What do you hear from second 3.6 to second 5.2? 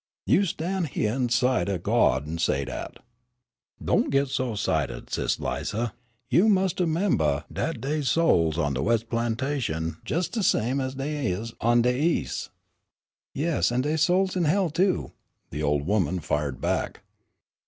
"Don't git so 'cited,